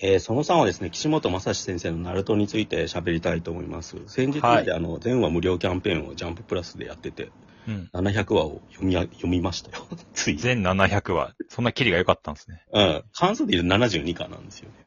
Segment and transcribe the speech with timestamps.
[0.00, 3.96] えーその3はですね、岸本正史先生のナルトについて喋りたいと思います。
[4.06, 7.32] 先日まで、あの、全話無料キャンペーンをジャンププラスでやってて、
[7.66, 7.90] うん。
[7.92, 9.86] 700話を読みや、読みましたよ。
[10.14, 10.36] つい。
[10.36, 11.34] 全700話。
[11.48, 12.62] そんなキリが良かったんですね。
[12.72, 13.04] うん。
[13.12, 14.86] 関数で言うと72巻なんですよね。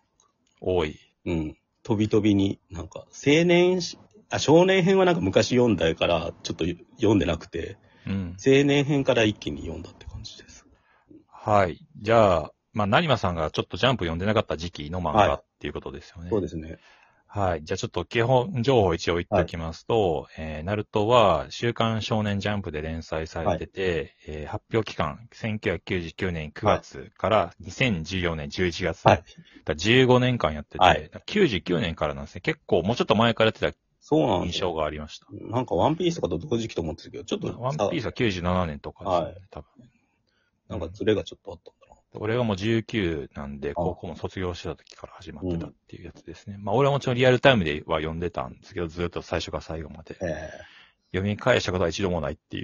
[0.62, 0.98] 多い。
[1.26, 1.58] うん。
[1.84, 3.98] 飛び飛びに、なんか、青年し、
[4.30, 6.66] あ、少年編はなんか昔読んだから、ちょっと
[6.96, 7.78] 読んでなくて、
[8.08, 8.38] うん。
[8.44, 10.06] 青年編から一気に読んだって。
[11.44, 11.80] はい。
[12.00, 16.30] じゃあ、まあ、成馬さんがちょっとジャンプ読んでなかった時期の漫はい画っていうことですよね。
[16.30, 16.78] そうですね。
[17.26, 17.64] はい。
[17.64, 29.08] じゃあちょっと基本情報を一応言っておきますと、えー、ナルトは週刊少年ジャンプで連載されてて、えー発表期間、1999年9月から2014年11月。
[29.08, 29.18] はい。
[29.18, 29.26] だか
[29.66, 32.42] ら15年間やってて、はい99年からなんですね。
[32.42, 34.74] 結構もうちょっと前からやってそうなんですた印象よ。
[34.76, 35.26] がありました。
[35.32, 39.68] なんかワンピースとかと同時期と思ってたけど、ちょっとさ、ワンピースは97年とかですよね、はい多分。
[40.72, 42.02] なんかズレがちょっとあったんだな。
[42.14, 46.58] 俺がもう19なんで、高校も卒業してた時から始まってたっていうやつですね。
[46.60, 50.18] まあ俺はもちろんリアルタイムでは読んでたんですけど、ずっと最初から最後まで。
[50.22, 50.50] え
[51.14, 52.64] 読み返したことは一度もないっていう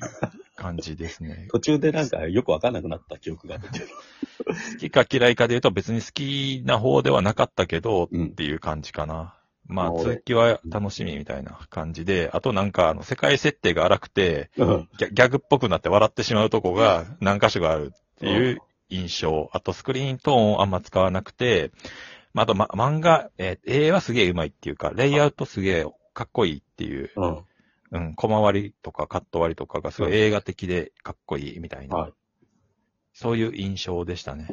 [0.56, 1.48] 感じですねえ。
[1.52, 3.68] 途中でなんかよくわかんなくなった記憶があって。
[3.70, 9.37] 好きか嫌いかで言うと別に好きな方ではなかったけど、うんっていう感じかな。
[9.68, 14.90] まあ続きは楽しみみたいな感じで、あとなんかあの世界設定が荒くて、うん。
[14.98, 19.50] ギャギャグっぽくなって笑ってしまうとこが何箇所があるっていう印象。
[19.54, 21.72] あとスクリーントーンをあんま使わなくて、
[22.34, 27.44] まあ、あと、ま、漫画、えー絵はすげえ上手いっていうか、レイアウトすげえかっこいいっていう、うん。
[27.90, 32.14] うん、小回りとかカット割りとかがすごい映画的でかっこいいみたいな、はい。
[33.14, 34.48] そういう印象でしたね。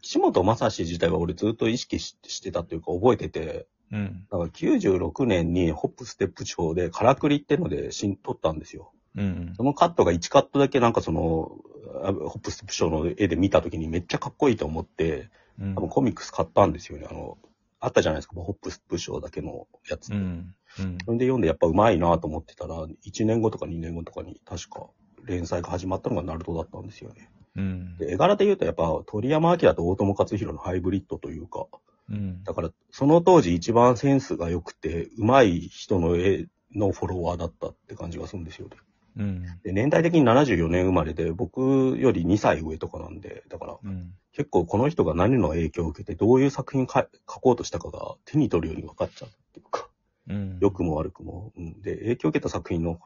[0.00, 4.26] 岸本正史自体は俺ずっと意識ししてたっていうか覚えてて、うん。
[4.30, 8.92] だから96年にホップステップ賞でカラクリってので新撮ったんですよ。
[9.16, 9.62] うんそ。
[9.62, 11.56] のカットが1カットだけなんかその、
[12.04, 15.28] あホップステップ賞の絵で見た時にめっちゃかっこいいと思って、
[15.60, 17.06] うん多分コミックス買ったんですよね。
[17.10, 17.36] あの、
[17.80, 20.10] あったじゃないですか、ホップステップ賞だけのやつ。
[20.10, 20.54] うん。
[20.78, 20.98] うん。
[21.04, 24.86] それで読んでやっぱうまいなと思ってたら、1年後とか2年後とかに確か
[25.24, 27.30] 連載が始まったのがナルトだったんですよね。
[27.56, 27.96] うん。
[27.98, 31.66] で絵柄で言うとやっぱ鳥山明と大友克洋のハイブリッドというか、
[32.10, 32.44] うん。
[32.44, 38.76] だからその当時一番センスが良くて、うまい人の絵のフォロワーだったって感じがするんですよね。
[39.16, 39.42] うん。
[39.62, 44.12] で年代的に74年生まれで、僕より2歳上とかなんで、だからうん。
[44.32, 49.88] 結構この人が何の影響を受けてどういう作品か書こうとしたかが手に取るように分かっちゃうっていうか、
[50.28, 50.58] うん。
[50.60, 51.52] 良くも悪くも。
[51.56, 53.00] うん、で、影響を受けた作品の、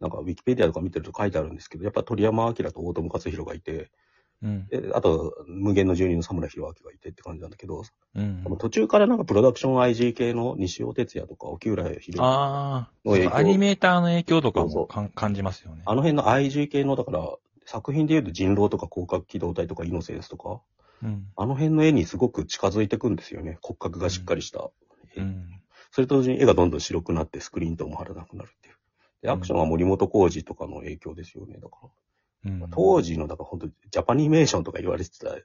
[0.00, 3.90] なんかウィキペディアとか見てると書いてあるんですけど、やっぱ鳥山明と大友克洋がいて、
[4.42, 4.66] うん。
[4.66, 7.82] であと無限の住人の佐村弘明がいてって感じなんだけど、
[8.14, 15.82] うん途中からなんかプロダクション IG 系の西尾哲也とか沖浦博之あの影響あ、アニメーターの影響とかも感じますよね。
[15.86, 17.20] あの辺の IG 系の、だから、
[17.64, 20.60] 作品で言うと人狼とか広角機動隊とかイノセンスとか、
[21.02, 21.26] うん。
[21.36, 23.58] あの辺の絵にすごく近づいていくんですよね。
[23.62, 24.70] 骨格がしっかりした。
[25.16, 25.48] うん。
[25.90, 28.74] それと同時に絵がどんどん白くなってスクリーンとも貼らなくなるっていう。
[29.22, 31.58] で、アクションは森本浩二とかの影響ですよね。
[31.58, 31.88] だから、
[32.44, 32.70] うん。
[32.70, 35.36] 当時の、だから本当ジャパニメーションとか言われてた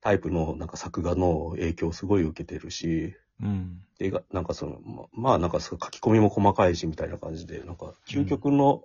[0.00, 3.82] タイプのなんか作画の影響をすごい受けてるし、うん。
[3.98, 8.84] で、なんかその、ままあなんか書き込みも細かいしみたいな感じで、なんか究極の、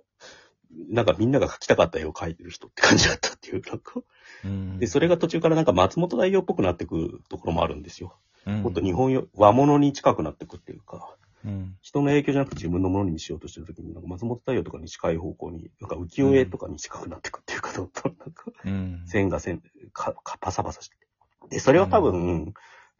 [0.90, 4.00] なんかみんなが描きたかった絵を描いてる人って感じだったっていう、なんか。
[4.44, 4.78] うん。
[4.78, 8.16] で、それが途中からなんか松本大洋っぽくなってくところもあるんですよ。
[8.46, 11.76] うん、もっと日本よ和物に近くなってくっていうか、うん。
[11.80, 17.40] 人の影響じゃなくて自分のものにしようとしてるときに、なんか松本太陽とかに近い方向に、なんか浮世絵とかに近くなってく
[17.70, 19.02] っていうか、どんどんなんかうん。
[19.06, 19.62] 線が線、
[19.92, 20.96] か、か、パサパサして。
[21.50, 22.54] で、それは多分、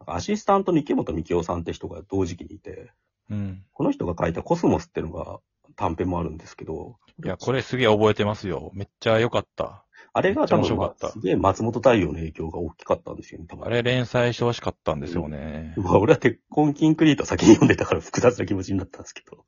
[0.06, 2.92] アシスタントに池本幹夫さんって人が同時期にいて、
[3.30, 3.64] うん。
[3.72, 5.40] この人が書いたコスモスっていうのが
[5.76, 8.70] 短編もあるんですけど、いや、これすげえ覚えてますよ。
[8.74, 9.84] めっちゃ良かった。
[10.12, 13.66] あれが多分、めっちゃ面白かったすげえ松本太陽の影響が大きかったんですよね、多分。
[13.66, 15.74] あれ連載してほしかったんですよね。
[15.76, 19.44] まあ、俺は鉄痕キンクリート先に読んでたから複雑な気持ちになったんですけど。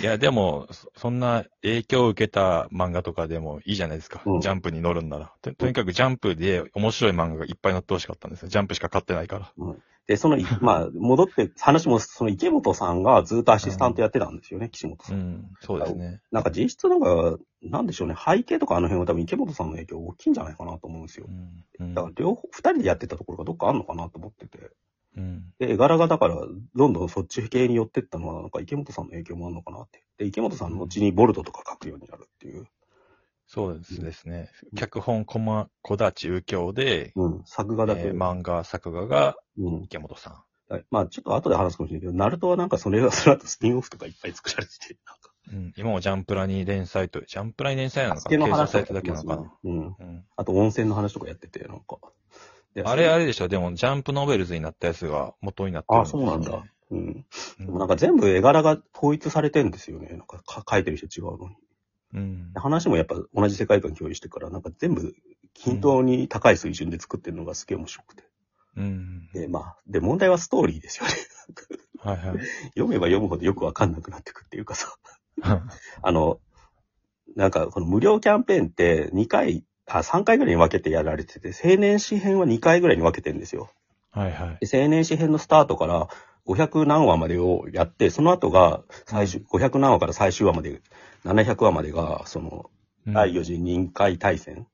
[0.00, 4.22] いや、でも、そそんな影響を受けた漫画とかでもいいじゃないですか。
[4.24, 5.54] うんジャンプに乗るんならと。
[5.54, 8.48] とにかくジャンプで面白い漫画がいっぱい載ってほしかったんですよ。
[8.48, 9.52] ジャンプしか買ってないから。
[10.06, 15.14] で、その、い まあ、戻って、話も、その池本さんがずっとアシスタントやってたんですよね、岸本さ。
[15.14, 16.20] うんん、そうですね。
[16.30, 21.32] なんか実質なんか、なんでしょうね、背景とかあの辺は多分池本さんの影響大きいんじゃないかなと思うんですよう。
[21.32, 21.64] ん。
[21.80, 24.70] うんだから両方、二人でやってたところがどっかあんのかなと思ってて。
[25.16, 25.54] うん。
[25.58, 26.36] で、絵柄がだから、
[26.74, 30.04] どんどんそっち系に寄ってったのは、なんか池本さんの影響もあるのかなって。
[30.18, 32.66] で、池本さんの後にボルトとか書くようになるっていう。
[33.46, 34.48] そうですですね。
[34.74, 37.42] 脚本、こま、小立右京で、うん。
[37.44, 38.02] 作画だけ。
[38.02, 39.82] えー漫画、作画がうん。
[39.84, 45.56] 池本さはいまあ、ちょっと後で話すかもしれないけど、ナルトはなんかそれが、 その後スピンオフとかいっぱい作られてて、なんか、ん。
[45.56, 45.74] うん。
[45.76, 49.52] 今もジャンプラに連載と、ジャンプラに連載なのかの話されてるだけなのかな？
[49.64, 49.96] うん。
[49.98, 50.24] うん。
[50.36, 51.98] あと温泉の話とかやってて、なんか。
[52.74, 53.48] であれあれでしょ？
[53.48, 56.64] でも、ジャンプノベルズになったやつが元になってるあ、そうなんだ。
[56.90, 56.98] うん。
[56.98, 60.08] うんでもなんか全部絵柄が統一されてんですよね。
[60.10, 61.56] なんかか書いてる人違うのに。
[62.14, 62.52] うん。
[62.54, 65.14] 話もやっぱ同じ世界観共有してから、なんか全部
[65.54, 68.24] 均等に高い水準で作ってるのがすげえ面白くて。
[68.76, 69.28] うん。
[69.32, 71.12] で、まあ、で、問題はストーリーですよね。
[71.98, 72.38] はいはい。
[72.74, 74.94] 読めば読むほどよくわかんなくなってくっていうかさ。
[76.02, 76.40] あの、
[77.36, 83.70] なんかこの無料キャンペーンって2回、あ、3回ぐらいに分けてやられてて、青年誌編は2回ぐらいに分けてるんですよ。
[84.10, 84.66] はいはい。
[84.66, 86.08] で青年誌編のスタートから
[86.46, 90.80] 500何話までをやって、その後が最終、500何話から最終話まで、
[91.24, 92.70] 700話までが、その、
[93.06, 94.66] 第4次任海大戦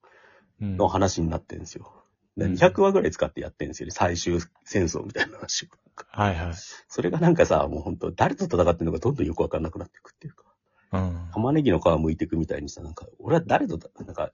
[0.61, 1.93] うんの話になってるんですよ。
[2.37, 3.93] でうん200話ぐらい使ってやってるんですよね。
[3.93, 5.69] 最終戦争みたいな話を。
[6.13, 6.55] はいはい。
[6.89, 10.45] それがなんかさ、もう本当誰と戦ってるのかどんどんよくわかんなくなっていくっていうか。
[10.93, 11.29] うん。
[11.33, 14.33] 玉ねぎの皮剥いていくみたいにさ、なんか、俺は誰とた、なんか、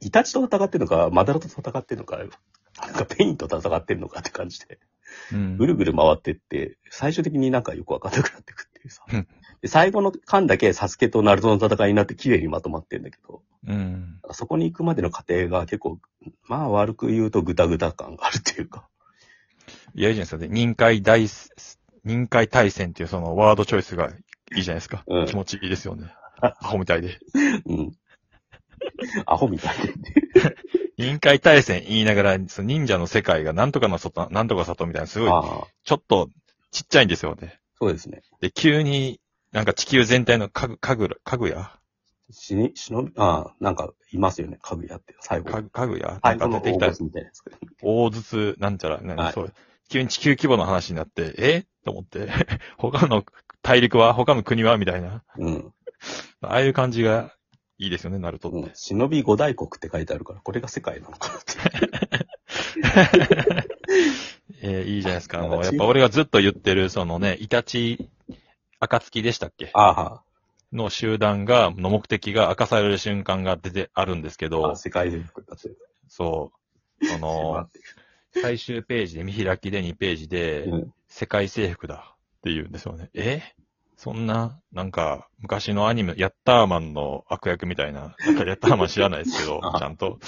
[0.00, 2.28] イタチと戦ってるのか、マダラと戦ってるのか、なん
[2.92, 4.78] かペインと戦ってるのかって感じで、
[5.32, 9.28] うんぐるぐる回ってって、最終的になんかよくわかんなくなっていくっていうさうん。
[9.60, 14.20] で最後の間だけサスケとナルトの戦いになって綺麗にまとまってんだけど、うん。
[14.32, 15.98] そこに行くまでの過程が結構、
[16.48, 18.88] まあ悪く言うとグタグタ感があるっていうか。
[19.94, 20.38] いや、いいじゃないですか。
[20.38, 21.26] で任海大、
[22.04, 24.10] 任海大戦っていうそのワードチョイスが
[24.54, 25.04] いいじゃないですか。
[25.06, 26.12] うん気持ちいいですよね。
[26.40, 27.18] アホみたいで。
[27.66, 27.92] うん。
[29.26, 29.92] アホみたいで。
[30.96, 36.30] 任海大戦言いながら、その忍者の世界がなんとかの外、なんとか里みたいな、すごい、ああ、ちょっと
[36.70, 37.58] ちっちゃいんですよね。
[37.80, 38.22] そうですね。
[38.40, 39.20] で、急に
[39.52, 41.72] なんか地球全体のかぐ、かぐ、かぐや？
[42.30, 45.50] しに、しのび、ああ、なんかいますよね、かぐやって、最後。
[45.50, 46.20] かぐ、かぐや？
[46.20, 47.42] な最んか出てきたみたいなやつ。
[47.82, 49.54] 大筒なんちゃら、なんはいそう。
[49.88, 51.66] 急に地球規模の話になって、え？
[51.84, 52.28] と思って、
[52.78, 53.24] 他の
[53.62, 54.14] 大陸は？
[54.14, 54.78] 他の国は？
[54.78, 55.22] みたいな。
[55.38, 55.72] うん。
[56.40, 57.34] ああいう感じが
[57.78, 58.58] いいですよね、ナルトって。
[58.58, 58.70] うん。
[58.74, 61.54] 忍び五大国って書いてあるから、これが世界なのかなって。
[64.62, 65.40] えーいいじゃないですか。
[65.40, 68.08] あの、なんかやっぱ俺がずっと言ってる、そのね、イタチ、
[68.80, 69.70] 暁でしたっけ？
[69.74, 70.22] ああ、
[70.72, 75.18] の集団が、の目的が明かされる瞬間が出てあるんですけあどあ、世界だ。
[76.08, 76.52] そ
[77.00, 77.68] う、その、
[78.42, 80.94] 最終ページで見開きで2ページで、うん。
[81.08, 83.10] 世界征服だって言うんですよね。
[83.14, 83.42] え？
[84.04, 90.18] そんな、なんか、昔のアニメ、ヤッターマンの悪役みたいな、なんかヤッターマン知らないですけど あ、ちゃんと、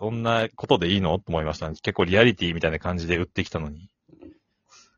[0.00, 1.76] そんなことでいいのと思いましたね。
[1.80, 3.88] 結構リアリティみたいな感じで売ってきたのに。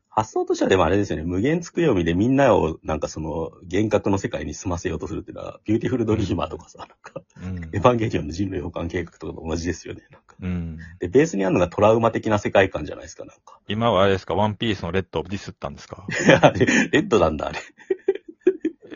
[0.09, 10.35] 発想としてはでもあれですよね、無限つく読みでみんなをなんかその幻覚の世界に住ませようとするっていうのは、ビューティフルドリーマーとかさ、なんか、うんエヴァンゲリオンの人類補完計画とかと同じですよね、なんか。
[10.41, 10.77] うん。
[10.99, 13.59] で、ベースにあるのがトラウマ的な世界観じゃないですか、なんか。
[13.67, 16.07] 今はあれですか、ワンピースのレッドをディスったんですか？
[16.89, 17.59] レッドなんだ、あれ。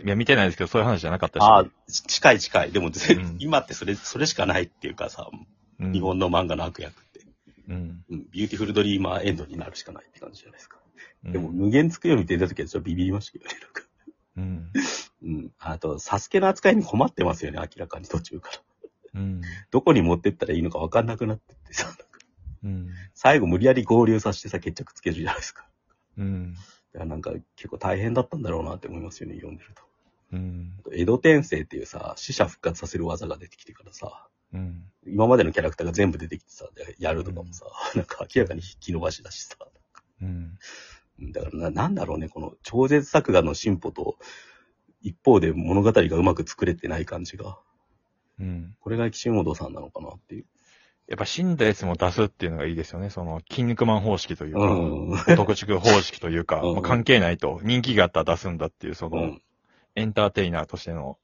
[0.03, 1.43] いや、見てないですけど、そういう話じゃなかったし。
[1.43, 2.71] ああ、ち近い近い。
[2.71, 7.21] でも、ぜうん 今ってそれ、それしかないっていうかさ、うん日本の漫画の悪役って。
[7.69, 8.03] うん。
[8.09, 10.77] うん、ビューティフルドリーマーエンドになるしかないって感じじゃないですか。
[11.23, 13.83] うんでも、無限つくよみって出た時はちょっとビビりましたけどね、なんか。
[14.37, 14.71] うん。
[15.21, 15.51] うん。
[15.59, 18.51] あと、サスケの扱いに困ってますよね、明らかに途中か
[19.13, 19.21] ら。
[19.21, 19.41] うん。
[19.71, 22.03] どこに持ってったらいいのか分かんなくなってってさ、なんか
[22.63, 22.89] うん。
[23.13, 25.67] 最後無理やり合流させてさ、決着つけるじゃないですか。
[26.17, 26.53] うん。
[26.53, 29.88] だからなんか結構大変だったんだろうなって思いますよね、読んでると。
[30.31, 30.77] うん。
[30.93, 34.83] 江戸転生っていうさ、死者復活させる技が出てきてからさ、うん。
[35.05, 39.55] 今までのキャラクターが全部出てきてさ、でやるとかもさ、 なんか明らかに引き伸ばしだしさ。
[40.21, 40.27] うん。
[40.27, 44.17] うんだからな、なんだろうね、この超絶作画の進歩と、
[45.01, 47.59] 一方で物語がうまく作れてない感じが、
[48.39, 48.75] うん。
[48.79, 50.45] これが岸本さんなのかなっていう。
[51.07, 53.09] やっぱ死んだやつも出すっていうのがいいですよね。
[53.09, 55.35] その、筋肉マン方式というか、うん。
[55.35, 59.41] 特殊方式というか、 うんもう関係ないと、人気があったら出すんだっていう、その、うん。
[59.99, 61.17] エンターテイナーとしての、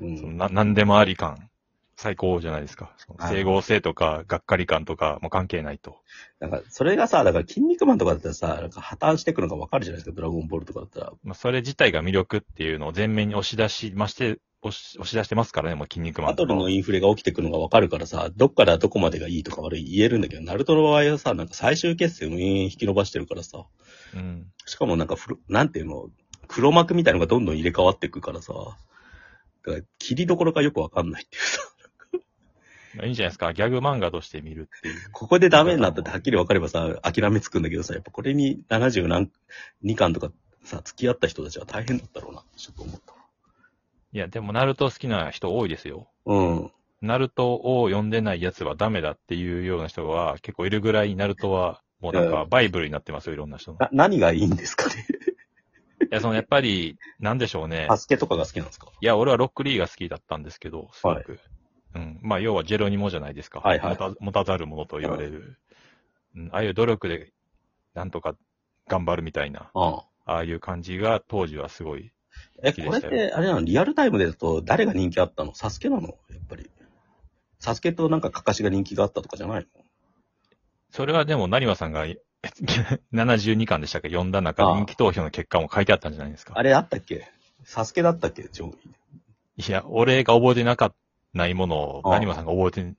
[0.00, 1.50] うんそのな何でもあり感、
[1.98, 2.94] 最高じゃないですか。
[3.28, 5.96] 整合性とか、がっかり感とか、もう関係ないと。
[6.38, 11.12] なんか、それがさ、だから、筋肉マンとかだったらさ、なんか破綻してくのがわかるじゃないですか、ドラゴンボールとかだったら。
[11.24, 23.66] まあ、それ自体が魅力っていうのを前面に押し出しまして、押し押し出してますからね、もう筋肉マンとかはバトルのインフレが起きてくのがわかるからさ、どっからどこまでがいいとか悪い言えるんだけど、ナルトの場合はさ、なんか最終決戦を永遠引き伸ばしてるからさ、
[24.14, 24.46] うん。
[24.66, 26.10] しかもなんかフロ、なんていうの、
[26.48, 31.60] 黒幕みたいのがどんどん入れ替わっていくからさ、だから切りどころがよくわかんないっていうさ、
[32.96, 33.52] まあいいんじゃないですか？
[33.52, 35.10] ギャグ漫画として見るっていう。
[35.12, 39.30] ここでダメになったってはっきりわかればさ、諦めつくんだけどさ、やっぱこれに70何、
[39.84, 40.32] 2巻とか
[40.64, 43.14] さ、付き合った人たちは大変だったろうな、ちょっと思った。
[44.12, 46.08] いや、でも、ナルト好きな人多いですよ。
[46.24, 46.72] うん。
[47.02, 53.78] ナルトを読んでないやつはダメだっていうような人は結構いるぐらい、ナルトはもうなんうかバイブルになってますよ、いろんな人の。
[53.78, 55.06] な、何がいいんですかね
[56.10, 57.86] や、そのやっぱり、なんでしょうね。
[57.88, 58.88] サスケとかが好きなんですか？
[59.00, 61.40] いや、俺はロックリーが好きだったんですけど、すごく。
[61.94, 62.18] うん。
[62.22, 63.60] まあ、要はジェロニモじゃないですか。
[63.60, 65.58] はいはい持た持たざるものと言われる。
[66.36, 66.48] うん。
[66.52, 67.32] ああいう努力で、
[67.94, 68.36] なんとか
[68.88, 70.32] 頑張るみたいな、ああ。
[70.32, 72.12] ああいう感じが当時はすごい。
[72.62, 75.54] え、これったて、あれなのリアルタイムでだと誰が人気あったの？
[75.54, 76.08] サスケなの？
[76.08, 76.16] やっ
[76.48, 76.70] ぱり。
[77.58, 79.82] サスケとなんかカカシが人気があったとかじゃないの？
[80.90, 82.06] それはでも、成馬さんが
[83.12, 84.08] 72巻でしたっけ？
[84.08, 86.54] 読んだ中、ああ人気投票の結果も書いてあったんじゃないですか。
[86.56, 87.30] あれあったっけ？
[87.64, 88.48] サスケだったっけ？
[88.52, 89.64] 上位。
[89.68, 90.96] いや、俺が覚えてなかった
[91.34, 92.96] ないものを、ああ成馬さんが覚えてん、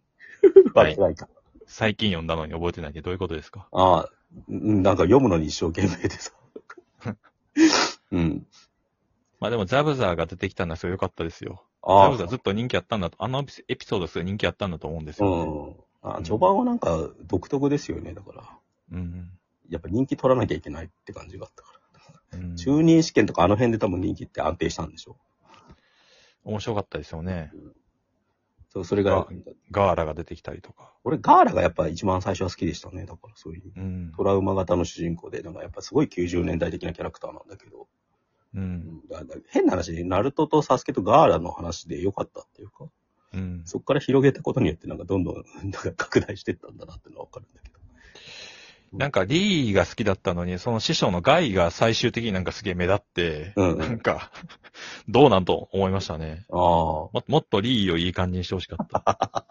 [0.76, 1.28] 間違いか。
[1.66, 3.68] 最近読んだのに覚えてないってどういうことですか？
[3.72, 4.10] ああ、
[4.48, 6.32] うんなんか読むのに一生懸命でさ。
[8.12, 8.46] うん。
[9.40, 11.64] まあでも、ザブザーが出てきたのはすごい良かったですよ。
[11.84, 15.46] ザあブザーずっと人気あったんだと、あのエピソードすごい人気あったんだと思うんですうよ、
[16.04, 16.10] ね。
[16.12, 16.12] ん。
[16.12, 18.14] あ序盤はなんか独特ですよね。
[18.14, 18.44] だから。
[18.92, 19.32] うん。
[19.70, 21.74] やっぱ人気取らなきゃいけないって感じがあったか
[22.34, 22.40] ら。
[22.40, 22.56] うん。
[22.56, 25.18] 中任試験とかあの辺で多分人気って安定したんでしょ
[26.44, 27.52] 面白かったですよね。
[28.72, 29.28] そう、それがあ、
[29.72, 30.94] ガーラが出てきたりとか。
[31.04, 33.06] 俺ガーラがやっぱ一番最初は好きでしたね。
[33.06, 34.24] だからそういううんト。
[34.24, 37.88] ラウマ型の主人公で、なんかやっぱすごい90年代的なキャラクターなんだけど、
[38.54, 39.02] うん。
[39.50, 42.86] 変な話で、ナルトとサスケとガーラの話で良かったっていうか、
[43.34, 43.62] うん。
[43.66, 47.79] そこから広げたことによってなんかどんどんなんか拡大してったんだなってのはわかるんだけど。
[48.94, 54.32] なんか、リーが好きだったのに、その師匠のガイが最終的になんかすげえ目立って、うんうんなんか、
[55.08, 56.46] どうなんと思いましたね。
[56.52, 56.58] ああ。
[56.58, 59.46] ももっとリーをいい感じにしてほしかった。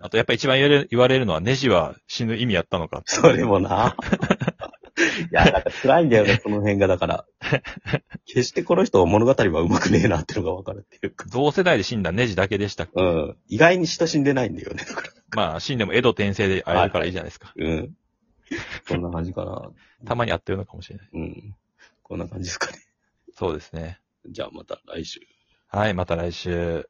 [0.00, 3.96] あと、やっぱ一番言われる言われるのは、ネジは死ぬ意味やったのかそれもな。
[5.30, 7.24] いや、なんか辛いんだよね、その辺がだから。
[8.26, 11.26] 決してこの人物語は上手くねえなってのがわかるっていうか。
[11.30, 13.36] 同世代で死んだネジだけでしたうん。
[13.48, 15.08] 意外に親しんでないんだよね、だから。
[15.34, 17.52] まあ、死んでも江戸転生で会えるからいいじゃないですか。
[17.56, 17.94] うん。
[18.86, 19.70] そんな感じかな。
[20.04, 21.08] たまに会ってるのかもしれない。
[21.12, 21.56] うん。
[22.02, 22.78] こんな感じですかね。
[23.34, 24.00] そうですね。
[24.26, 25.20] じゃあまた来週。
[25.68, 26.88] はい、また来週。